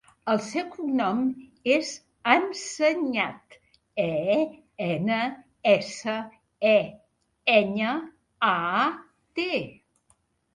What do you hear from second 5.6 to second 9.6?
essa, e, enya, a, te.